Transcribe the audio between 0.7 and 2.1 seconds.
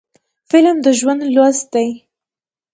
د ژوند لوست دی